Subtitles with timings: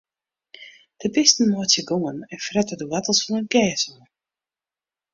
[1.01, 4.07] De bisten meitsje gongen en frette de woartels fan it gjers oan.